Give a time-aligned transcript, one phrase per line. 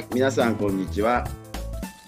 [0.00, 1.28] はい、皆さんこんにちは。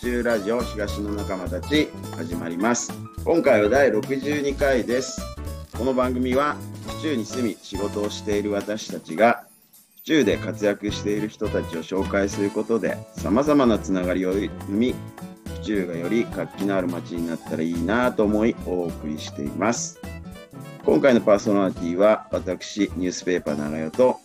[0.01, 2.91] 府中ラジオ東の仲間たち始まります。
[3.23, 5.21] 今回は第62回です。
[5.77, 9.45] この番組は府中に住み仕事をしている私たちが
[9.97, 14.95] 府中で活躍している人たちを紹介することで様々なつながりを生み、
[15.45, 20.01] 府中がより活気のある街になったらいいなと思いお送りしています。
[20.87, 24.19] 今回のパーソナリティは私、ニュースペーパー長代と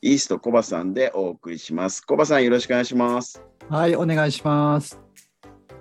[0.00, 2.02] イーストコバさんでお送りします。
[2.02, 3.42] コバさんよろしくお願いします。
[3.68, 5.00] はい、お願いします。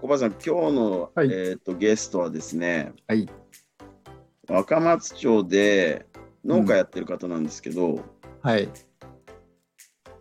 [0.01, 3.29] コバさん、今日の、はいえー、とゲストはですね、はい、
[4.49, 6.07] 若松町で
[6.43, 7.99] 農家やってる方なんですけど、
[8.41, 8.67] はい。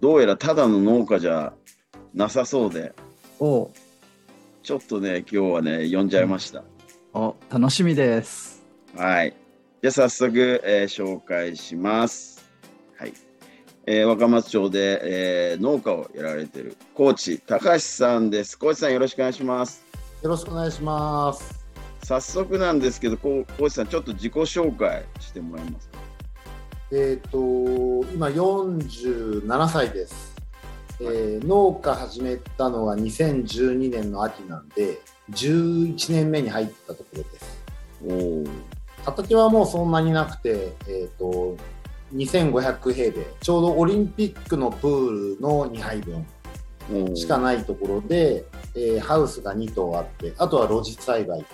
[0.03, 1.55] どうやらただの農家じゃ
[2.13, 2.93] なさそうで、
[3.41, 3.71] お、
[4.63, 6.65] ちょっとね、今日はね、呼んじゃいました。
[7.15, 8.63] お、楽しみです。
[8.95, 9.35] はい。
[9.81, 12.36] じゃあ早速、えー紹介します。
[13.87, 13.97] はい。
[13.99, 18.59] えー若松町で、えー農家をやられてる高知高橋さんです。
[18.59, 19.85] 高知さんよろしくお願いします。
[20.23, 21.65] よろしくお願いします。
[22.05, 25.99] 早速なんですけど、高知さんちょっと自己紹介してもらえますか？
[26.93, 27.39] えっ、と
[28.15, 30.35] 今47歳です。
[31.01, 34.99] えー農家始めたのは2012年の秋なんで、
[35.33, 37.65] 11年目に入ったところです。
[38.07, 38.45] おお。
[39.05, 41.57] 畑はもうそんなになくて、えっ、と
[42.15, 51.47] 2500平米、ちょうどオリンピックのプールの2杯分しかないところで、えーハウスが2棟あって、あとは露地栽培と、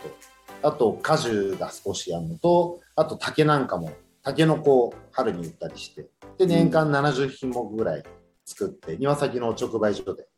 [0.63, 3.91] あと果樹が少しあるのと、あと竹なんかも、
[4.23, 6.07] 竹の子を春に売ったりして、
[6.39, 8.03] で、年間70品目ぐらい
[8.45, 10.29] 作って、庭先の直売所で、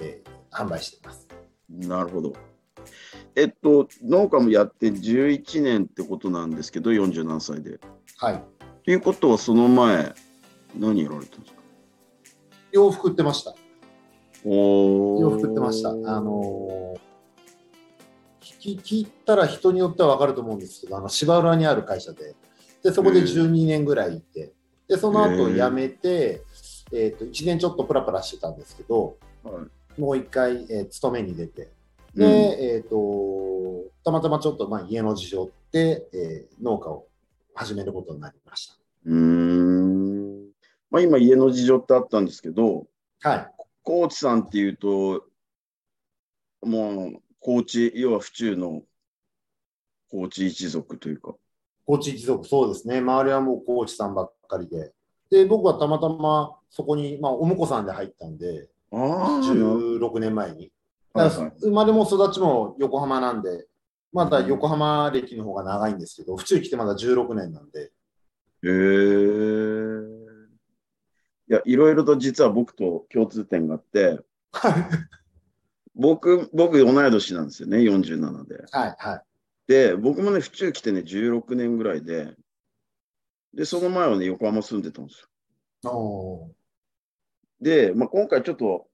[0.00, 1.28] えー販売しています。
[1.68, 2.32] なるほど。
[3.36, 7.78] えっと、農家もやって11年ってことなんですけど、40何歳で。
[8.18, 8.42] はい。
[8.84, 10.14] ということは、その前、
[10.78, 11.60] 何やられたんですか？
[12.72, 13.54] 洋服売ってました。
[14.44, 15.20] おー。
[15.20, 15.90] 洋服売ってました。
[15.90, 17.00] あのー
[18.62, 22.34] 聞き聞いたら人によっては分かると思うんですけど、あの芝浦にある会社で、
[22.82, 24.52] でそこで12年ぐらいいて、
[24.86, 26.42] でその後辞めて、
[26.92, 29.62] えー、と1年ちょっとプラプラしてたんですけど、は
[29.96, 30.00] い。
[30.00, 31.70] もう一回、えー勤めに出て、
[32.14, 32.20] うん。
[32.20, 37.06] で、えー、とたまたまちょっと、まあ、家の事情で、えー農家を
[37.54, 38.68] 始めることになりまし
[39.04, 40.50] うーん。
[40.90, 42.86] まあ、今、家の事情ってあったんですけど、
[43.20, 43.30] た。
[43.30, 43.50] はい。
[43.82, 45.24] 高知さんっていうと、
[46.62, 48.82] もう、高知、要は府中の
[50.10, 51.34] 高知一族というか。
[51.86, 52.98] 高知一族、そうですね。
[52.98, 54.92] 周りはもう高知さんばっかりで。
[55.30, 60.72] で、僕はたまたまそこに、まあ、お婿さんで入ったんで、ああ、16年前に。
[61.14, 63.66] 生まれも育ちも横浜なんで、
[64.12, 67.92] まだ横浜歴の方が長いんですけど、府中来てまだ16年なんで、
[68.62, 68.70] へえ。
[71.48, 74.20] いや、いろいろと実は僕と共通点があって、
[75.94, 78.64] 僕、僕同い年なんですよね、47で。
[78.70, 79.22] はい、はい。
[79.66, 82.34] で、僕もね、府中来てね、16年ぐらいで、
[83.54, 85.28] で、その前はね、横浜住んでたんです
[85.84, 86.50] よ。
[87.60, 88.88] で、まあ、今回ちょっと、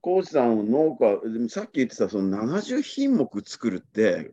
[0.00, 4.32] 高知さん農家、でもさっき言ってたその70品目作るって、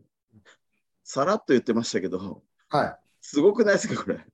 [1.04, 4.26] さらっと言ってましたけど、はすごくないですか、これ？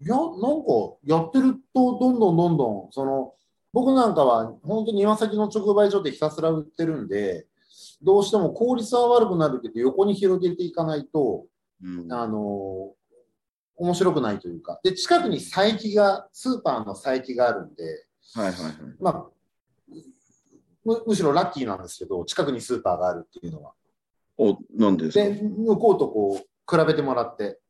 [0.00, 0.04] い。
[0.04, 0.70] いや、なんか、
[1.04, 3.34] やってると、どんどんどんどん、その、
[3.72, 7.46] 僕なんかは、本当に庭先の直売所でひたすら売ってるんで、
[8.02, 11.46] どうしても効率は悪くなるけど、横に広げていかないと、
[11.82, 12.92] うん、あの
[13.76, 18.74] 面白くないというか、で、近くに佐伯が、スーパーの佐伯があるんで、はいはいはい。
[19.00, 19.26] まあ、
[20.84, 23.72] むむしろラッキーなんですけど、近くにスーパーがあるっていうのは。
[24.36, 25.24] お、なんでですか？
[25.24, 27.60] で、向こうとこう、比べてもらって。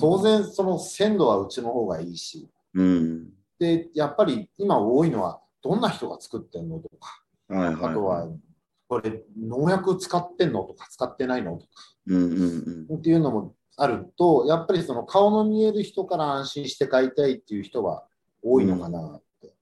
[0.00, 3.30] 当然、その鮮度はうちの方がいいし、うん。
[3.58, 7.92] で、やっぱり今多いのは、どんな人が作ってんのとか、はいはい、はい。
[7.92, 8.28] あとは、
[8.88, 11.66] これ、農薬使ってんのとか、使ってないのとか、
[12.06, 12.98] うんうんうん。
[12.98, 18.04] っていうのもあると、やっぱりその顔の見える人から安心して買いたいっていう人は
[18.42, 19.54] 多いのかなって。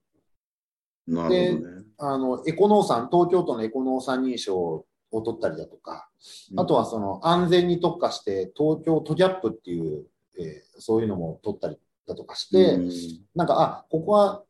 [1.07, 1.83] なるほどね。
[1.97, 4.85] あの、エコ農産、東京都のエコ農産認証
[5.17, 6.09] を取ったりだとか、
[6.55, 10.05] あとはその安全に特化して、東京都ギャップっていう、
[10.39, 11.77] えーそういうのも取ったり
[12.07, 12.91] だとかして、うん
[13.35, 14.43] なんか、あ、ここは、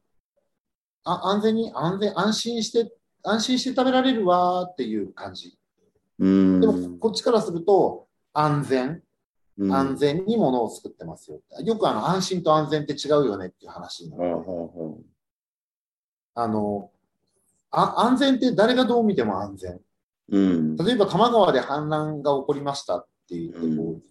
[1.04, 2.92] あ安全に、安全、安心して、
[3.24, 5.58] 安心して食べられるわーっていう感じ。
[6.20, 6.62] うん。
[6.62, 9.04] でも、こっちからすると、安全、
[9.58, 11.40] うん安全にものを作ってますよ。
[11.64, 14.98] よくあの、安心と安全って違うよねっていう話になるはあはあは
[16.36, 16.90] あの、
[17.70, 19.80] あ安全って誰がどう見ても安全。
[20.30, 20.78] うん。
[20.78, 24.02] 例えば多摩川で氾濫が起こりましたって言ってこう、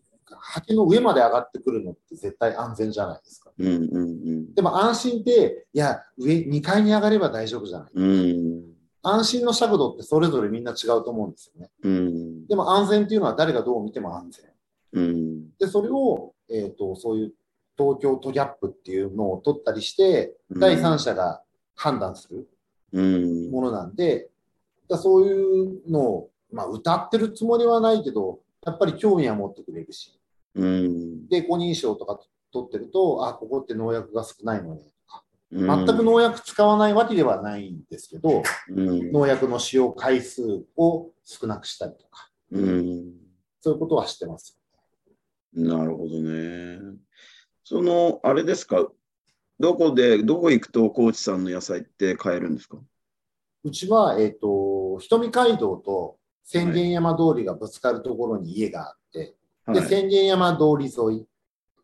[0.40, 3.50] 畑の上まで上がってくるのって絶対安全じゃないですか。
[3.58, 4.54] うんうんうん。
[4.54, 7.90] でも安心って、いや、上、2階に上がれば大丈夫じゃない。
[7.94, 8.62] うん。
[9.02, 11.70] 安心の尺度ってそれぞれみんな違うと思うんですよね。
[11.82, 12.46] うん。
[12.46, 14.46] でも安全っていうのは誰がどう見ても安全。
[14.92, 15.50] うん。
[15.58, 17.32] で、それを、えっ、と、そういう
[17.76, 21.42] 東京都ギャップっていうのを取ったりして、うん第三者が
[21.74, 22.46] 判断する
[22.92, 23.50] うん。
[23.50, 24.28] ものなんで、
[24.88, 30.18] だそういうのを、まあ、歌ってるつもりはないけど、やっぱり興味は持ってくれるし、
[30.54, 31.28] うん。
[31.28, 32.20] で、5認証とか
[32.52, 39.12] 取ってると、あ、ここって農薬が少ないのねとか、全全く農薬使わないわけではないんですけど、うん。
[39.12, 43.14] 農薬の使用回数を少なくしたりとか、うん。
[43.60, 44.58] そういうことはしてます。
[45.54, 46.80] なるほどね。
[47.64, 48.88] その、あれですか、
[49.58, 52.78] どこで、どこ行くと高知さんの野菜って買えるんですか？
[53.64, 54.48] うちは、えっ、と、
[54.98, 59.34] 瞳街道と千軒山通りがぶつかるところに家があって、
[59.66, 61.26] はいで、千軒山通り沿い、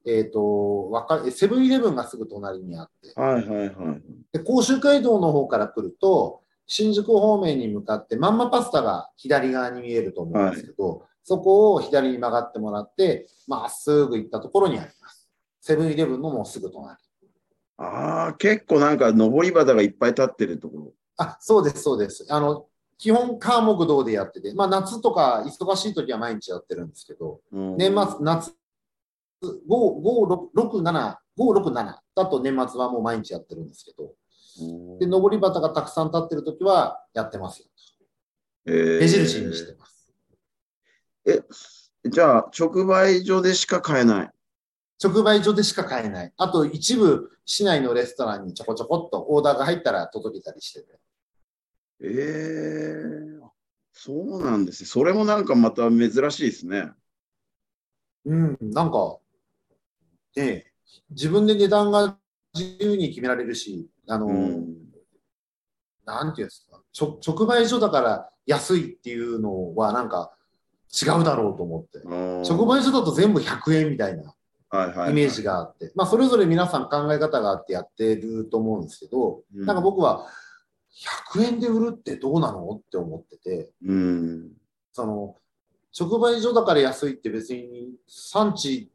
[0.06, 4.02] えっ、と、わかセブンイレブンがすぐ隣にあって、はいはいはい。
[4.32, 15.28] で、甲州街道の方から来ると、新宿方面に向かって、まんまパスタが左側に見えると思うんですけど、そこを左に曲がってもらって、まっすぐ行ったところにあります。
[15.60, 16.96] セブンイレブンのもうすぐ隣。
[17.78, 22.26] ああ、結構なんか登り旗がいっぱい立ってるとこあ、そうです、そうです。
[22.28, 22.66] あの、
[22.98, 27.40] 基本、カー木道でやってて、まあ夏とか忙しい時は毎日やってるんですけど、ろ。
[27.52, 28.52] うん年末、夏、
[29.42, 34.14] 5、5、6、7、5、6、7だと年末はもう毎日やってるんですけど、
[34.60, 34.64] う
[34.96, 37.66] んで、上り旗がたくさん立ってる時はやってますよ。
[38.66, 40.10] えー目印にしてます。
[41.24, 41.42] え、
[42.04, 44.30] じゃあ、直売所でしか買えない？
[45.02, 46.32] 直売所でしか買えない。
[46.36, 50.98] あと一部、市内のレストランにちょこちょこっとオーダーが入ったら届けたりしてて。
[52.00, 53.38] ええ
[53.92, 54.86] そうなんですね。
[54.86, 56.92] それもなんかまた珍しいですね。
[58.24, 59.18] うん、なんか、
[60.36, 60.66] ねえ
[61.10, 62.16] 自分で値段が
[62.54, 64.76] 自由に決められるし、あの、うん。
[66.06, 70.32] なんていうんですか、直売所だから安いっていうのはなんか
[70.90, 71.98] 違うだろうと思って。
[72.08, 74.34] 直売所だと全部100円みたいな
[74.70, 80.26] はいはい、イメージがあって、まあそれぞれ皆さん考え方があってやってると思うんですけど、うんなんか僕は
[81.32, 84.52] 100円で売るってどうなのって思ってて、うん。
[84.92, 85.36] その
[85.98, 88.90] 直売所だから安いって別に産地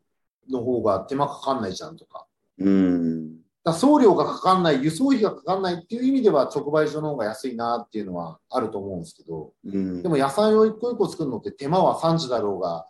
[0.50, 2.26] の方が手間かかんないじゃんとか。
[2.58, 3.38] うん。
[3.64, 10.04] だ送料がかかんない、輸送費がかかんないっていう意味では直売所の方が安いなっていうのはあると思うんですけど、うん。
[10.04, 12.86] でも野菜を一個一個作るのって手間は産地だろうが、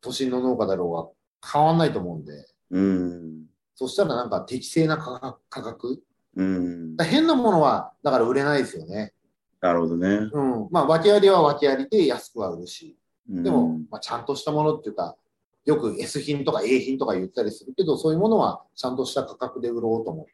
[0.00, 3.46] 都心の農家だろうが変わんないと思うんで、うん。
[3.74, 6.00] そしたらなんか適正な価格
[6.36, 6.96] うん。
[6.98, 9.12] 変なものはだから売れないですよね。
[9.60, 10.28] なるほどね。
[10.32, 10.68] うん。
[10.70, 12.96] まあ訳ありは訳ありで安くは売るし、
[13.30, 15.16] うんでも、まあ、ちゃんとしたものっていうか、
[15.64, 20.32] よく S 品とか A 品とか言ったりするけど、そういうものはちゃんとした価格で売ろうと思って。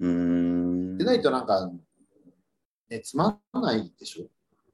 [0.00, 0.98] うん。
[0.98, 1.70] でないとなんか、
[2.90, 4.26] ね、つまんないでしょ。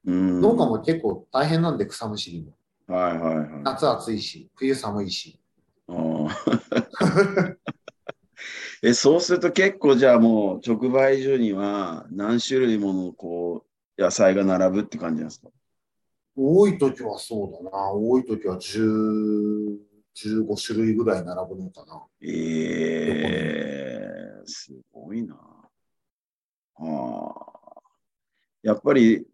[0.05, 2.53] うん、農家も結構大変なんで草むしりも。
[2.93, 3.47] はいはいはい。
[3.63, 5.39] 夏暑いし、冬寒いし。
[5.87, 7.57] あー
[8.83, 13.65] え、そうすると結構じゃあもう直売所には何種類ものこ
[13.97, 15.47] う野菜が並ぶって感じなんですか？
[16.35, 17.91] 多い時はそうだな。
[17.91, 19.77] 多い時は10、
[20.15, 22.03] 15種類ぐらい並ぶのかな。
[22.21, 23.21] え
[24.01, 25.35] えすごいな。
[26.75, 27.81] ああ。
[28.63, 29.25] やっぱり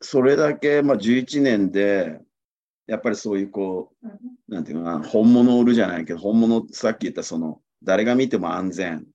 [0.00, 2.20] それだけ、まあ、11年で、
[2.86, 4.06] やっぱりそういうこう、
[4.48, 9.06] なんていうかな、本物を売るじゃないけど、本物、さっき言ったその、誰が見ても安全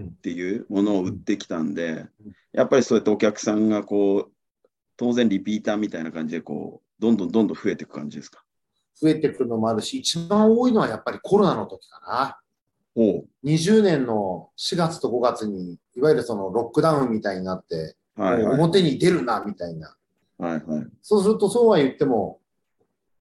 [0.00, 2.06] っていうものを売ってきたんで、
[2.52, 4.68] やっぱりそうやってお客さんがこう、
[4.98, 8.44] 当然リピーターみたいな感じでこう、どんどんどんどん増えていく感じですか？
[9.00, 12.38] 増えてくるのもあるし、一番多いのはやっぱりコロナの時かな。
[12.94, 18.22] ほ20年の4月と5月に、いわゆるそのロックダウンみたいになって、う。
[18.22, 18.58] はいはい。
[18.58, 19.96] 表に出るな、みたいな。
[20.36, 20.86] はいはい。
[21.00, 22.40] そうすると、そうは言っても、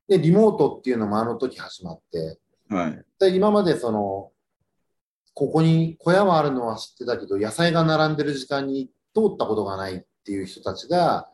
[0.07, 3.05] で、リモートっていうのもあの時始まって、はい。
[3.19, 4.31] で今までその、
[5.37, 11.29] ここに小屋はあるのは知ってたけど、野菜が並んでる時間に通ったことがないっていう人たちが、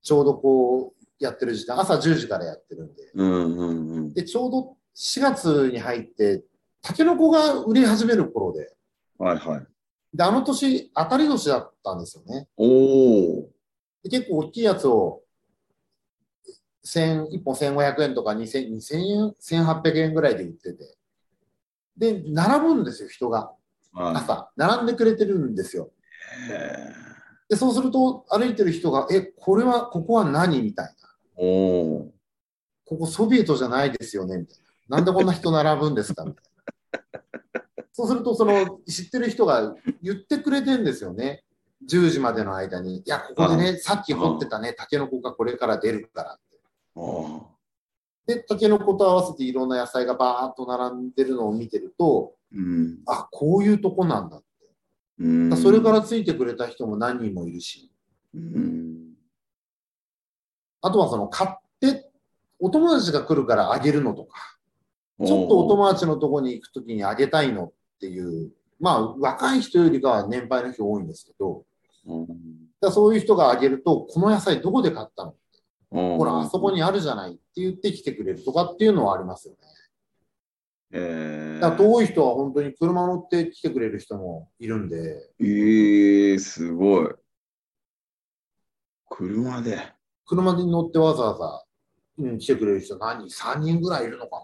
[0.00, 3.10] ちょうどこう、やってる時間、朝10時からやってるんで。
[3.14, 4.12] うんうんうん。
[4.14, 6.44] で、ちょうど4月に入って、
[6.80, 8.72] タケノコが売り始める頃で、
[9.18, 9.66] はいはい。
[10.16, 12.46] で、あの年、当たり年だったんですよね。
[12.56, 13.48] おお。
[14.04, 15.22] で結構大きいやつを、
[16.84, 20.94] 千1本1500円とか2000 2000円、1800円ぐらいで売ってて。
[21.98, 23.52] で、並ぶんですよ、人が。
[23.92, 25.90] は朝、並んでくれてるんですよ。
[27.48, 30.92] で、そうすると、歩いてる人が、え、これは、ここは何みたいな。
[31.36, 36.44] ここソビエトじゃないですよねみたいなんでこんな人並ぶんですかみたい
[37.62, 37.64] な。
[37.92, 41.44] そうすると、その知ってる人が言ってくれてんですよね。
[41.86, 42.98] 10時までの間に。
[42.98, 46.58] いや、ここでね、さっき掘ってたね、タケノコがこれから出るからって。
[48.28, 52.98] おで、タケノコと合わせていろんな野菜がバーッと並んでるのを見てると、うん。
[53.06, 54.46] あ、こういうとこなんだって。
[55.20, 55.56] うん。
[55.56, 57.90] それからついてくれた人も何人もいるし、
[58.34, 59.14] うん。
[60.80, 62.10] あとはその買って、
[62.58, 64.58] お友達が来るからあげるのとか、
[65.20, 71.64] ちちょっとお友達のとこに行くときにあげたいのっていう、まあ若い人よりかは年配の人多いんですけど、
[72.06, 72.26] うん
[72.80, 75.34] だそういう人があげると、この野菜どこで買ったの？
[75.90, 79.60] ほほら、あそこにあるじゃないって言ってきてくれるとかっていうのはありますよね。
[80.90, 87.08] えだから遠い人は本当に車乗って来てくれる人もいるんで、えー、すごい。
[89.10, 89.92] 車で。
[90.26, 91.64] 車に乗ってわざわざ、
[92.18, 94.42] うん、来てくれる人何人 ?3 人ぐらいいるのか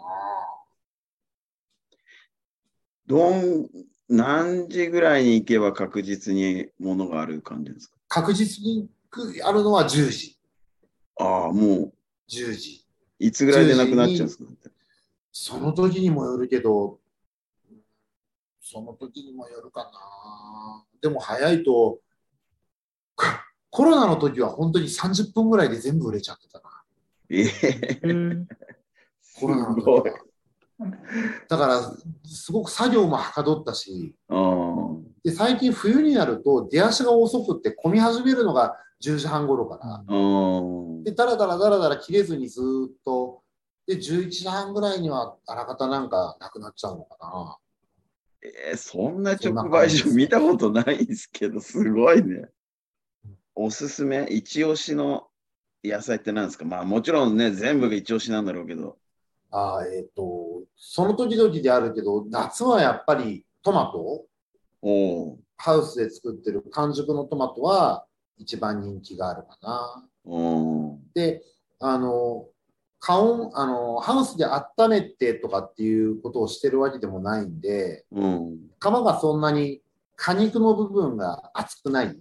[3.06, 3.68] どん、
[4.08, 7.96] 何時ぐらいに行けば確実に物がある感じですか？
[7.96, 8.88] な確実に
[9.44, 10.38] あるのは10時。
[11.16, 11.92] ああ、もう、
[12.28, 12.84] 10時。
[13.18, 14.44] いつぐらいでなくなっちゃうんですか？
[15.32, 16.98] その時にもよるけど、
[18.60, 20.84] その時にもよるかな。
[21.00, 22.00] でも早いと、
[23.16, 26.64] かコロナの時は本当に30分ぐらいで全部売れちゃってたな。
[27.30, 28.00] ええ
[29.40, 30.04] コロナの時は。
[31.48, 31.92] だから、
[32.24, 34.14] すごく作業もはかどったし。
[35.22, 38.76] で最近冬になると出足が遅くって混み始めるのが
[39.10, 40.04] 10時半頃から。
[41.04, 43.42] で、だらだらだらだら切れずにずーっと、
[43.86, 47.58] で、11時半ぐらいにはあらかたなんかなくなっちゃうのかな。
[48.42, 52.48] えーそんな直売所見たことないんですけど、すごいね。
[53.54, 55.28] おすすめ、一押しの
[55.82, 56.64] 野菜って何ですか？
[56.64, 58.98] まあもちろんね、全部が一押しなんだろうけど。
[59.50, 64.26] あーえっ、と、その時々であるけど、夏はやっぱりトマト、
[64.82, 68.04] おおハウスで作ってる完熟のトマトは
[68.38, 70.08] 一番人気があるかな。
[70.26, 71.42] おで、
[71.80, 72.46] あの、
[72.98, 78.58] 加温、あの、ハウスで温めてとかっていうことをしてるわけでもないんで、うん。
[78.80, 79.82] 皮がそんなに
[80.16, 82.16] 果肉の部分が厚くない。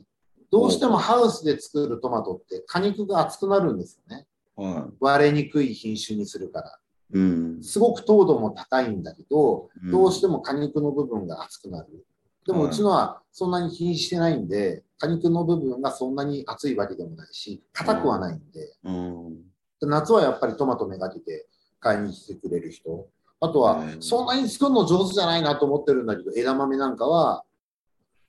[0.51, 4.27] どうしてもハウスで作るトマトって果肉が厚くなるんですよね。
[4.55, 6.69] は割れにくい品種にするから。
[6.69, 7.17] い。
[7.17, 7.19] う
[7.59, 7.63] ん。
[7.63, 12.05] すごく糖度も高いんだけど、うんどうしても果肉の部分が厚くなる。
[12.45, 19.35] でもはいうちのはそんなに気にしてないんで、果肉の部分がそんなに厚いわけでもないし、硬くはないんで、うん。
[19.79, 21.47] で夏はやっぱりトマトめがけて
[21.79, 23.07] 買いに来てくれる人。
[23.39, 27.43] あとはう、んそんなに作るの上手じゃないなと思ってるんだけど、枝豆なんかは、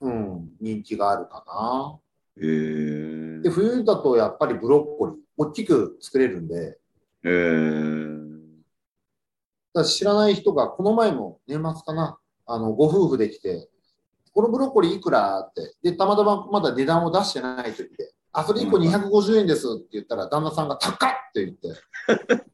[0.01, 1.99] うん、人気があるかな。
[2.37, 6.79] えーで、冬だとやっぱりブロッコリー、大きく作れるんで、
[7.25, 8.35] えー
[9.75, 12.17] だから知らない人が、この前も年末かな、
[12.47, 13.69] あの、ご夫婦で来て、
[14.35, 21.69] このブロッコリーいくらって、で、たまたままだ値段を出してない時で、あ、それ1個250円ですって言ったら、旦那さんが高っって言って、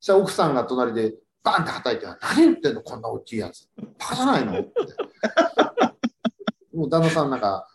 [0.00, 3.68] そしたら奥さんが隣で、バンって叩いて、何言ってんのこんな大きいやつ。
[3.76, 4.72] バカじゃないのって。
[6.74, 7.68] もう旦那さんなんか、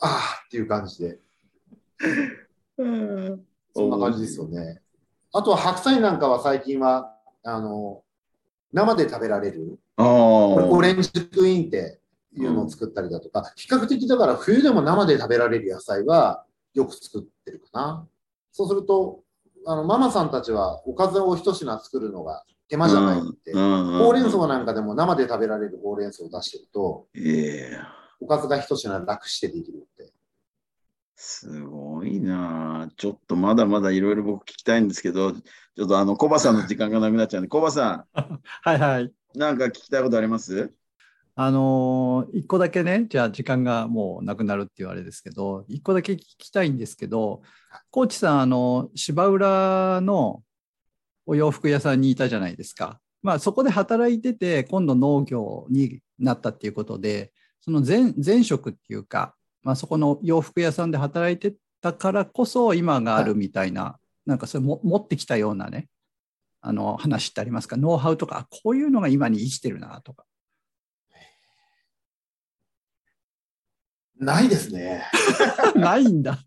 [0.00, 1.18] ああっていう感じで、
[2.78, 4.80] そんな感じですよね。
[5.32, 8.02] あとは白菜なんかは最近は、あの、
[8.72, 9.78] 生で食べられる。
[9.98, 11.99] オレンジクイーンって
[12.36, 16.44] いうのを作ったりだとか、比較的だから冬でも生で食べられる野菜は
[16.74, 18.08] よく作ってるかな。
[18.52, 19.22] そうすると、
[19.66, 27.78] あのママさんたちはおかずを一品作るのが手間じゃないんで、ほほうれん草なんかでも生で食べられるほうれん草を出してると、ええ
[28.20, 30.12] おかずが一品楽してできるって。
[31.16, 39.04] すごいなあちょっとまだまだいろいろ僕聞きたいんですけど、ちょっとあの、コバさんの時間がなくなっちゃうんで、コバさ はいはい。
[39.04, 40.72] ん、なんか聞きたいことあります？
[41.36, 47.42] あのー一個だけね、じゃあ時間がもうなくなるっていうあれですけど、一個だけ聞きたいんですけど、
[47.90, 50.42] コーチさん、あの、芝浦の
[51.26, 53.00] お洋服屋さんにいたじゃないですか。
[53.22, 65.88] まあそこで働いてて、今度農業になったっていうことで、その前前職っていうか、まあそこの洋服屋さんで働いてたからこそ今があるみたいな、なんかそれも持ってきたようなね、
[66.60, 67.76] あの話ってありますか？
[67.76, 70.24] ノウハウとか、あこういうのが今に生きてるなとか。
[74.20, 75.02] ないですね。
[75.74, 76.38] ないんだ。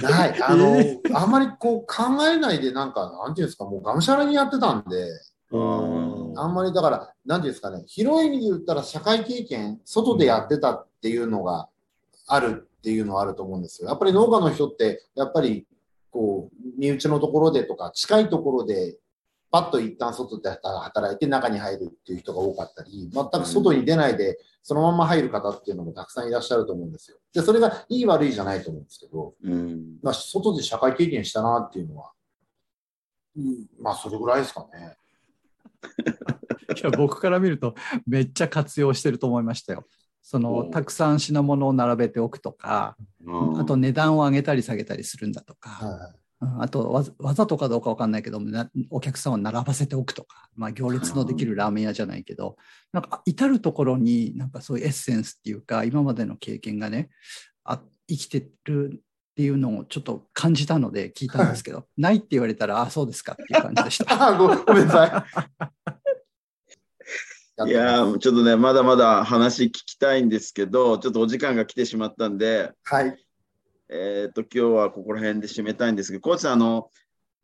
[0.00, 0.42] ない。
[0.42, 5.08] あの、えあんまりこう考えないで、なんか、なんていうんですか、もうがむしゃらにやってたんで、
[5.50, 11.68] うんあんまりだから、なんていうんですかね、広い意味で言ったら社会経験、外でやってたっていうのが
[12.26, 13.88] あるっていうのはあると思うんですよ。
[13.88, 15.66] やっぱり農家の人って、やっぱり、
[16.10, 18.96] こう、身内のところでとか、近いところで
[19.52, 27.18] パッと一旦外で働いて中に入るっていう人が多かったり、全く外に出ないでそのまま入る方っていうのもたくさんいらっしゃると思うんですよ。
[27.34, 29.98] で、それがいい悪いじゃないと思うんですけど、うん。
[30.02, 32.12] まあ、外で社会経験したなっていうのは、
[33.36, 34.96] うん、まあ、それぐらいですかね。
[36.80, 37.74] いや僕から見ると
[38.06, 39.84] めっちゃ活用してると思いましたよ。
[40.22, 42.96] そのおたくさん品物を並べておくとか、
[43.58, 52.56] あと値段を上げたり下げたりするんだとか、はいうんあとわざわざとかどうかわかんないけどなお客さんを並ばせておくとか、まあ、行列のできるラーメン屋じゃないけど
[52.92, 57.10] なんか至る所になんかそういうエッセンスっていうか今までの経験がね
[57.64, 64.12] あ生きてるっていうのをちょっと感じたので聞いたんですけど、ないって言われたらあそうですかっていう感じでした。
[64.28, 65.26] あごごめんなさ
[67.56, 67.68] い。
[67.68, 73.21] いやーちょっとね、まだまだ話聞きたいんですけど、ちょっとお時間が来てしまったんで、はい。
[73.92, 76.88] えっ、と、今日はここら辺で締めたいんですけど、コーチさん、あの、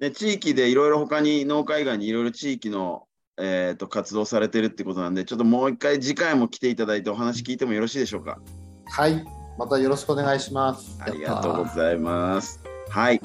[0.01, 3.05] ね、地域でいろいろ他に農家以外にいろいろ地域の、
[3.37, 8.39] えー、と活動されてるってことなんで、ちょっともう一回次回も来ていただいてお話聞いてもよろしいでしょうか？
[8.87, 9.25] はい。
[9.59, 10.99] またよろしくお願いします。
[11.01, 12.61] ありがとうございます。
[12.89, 13.21] はい。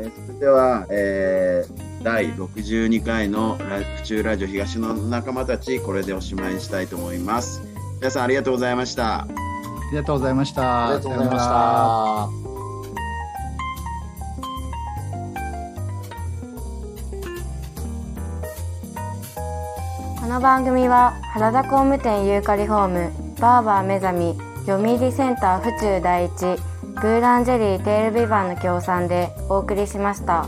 [0.00, 7.60] えーそれでは、えー第62回のラ府中ラジオ東の仲間たち、これでおしまいにしたいと思います。
[7.96, 9.22] 皆さんありがとうございました。
[9.22, 9.28] あ
[9.90, 10.86] りがとうございました。
[10.86, 12.47] ありがとうございました。
[20.28, 30.46] この番組は原田工務店ユーカリホームバーバー目覚み読売センター府中第一グーランジェリーテールビバンの協賛でお送りしました。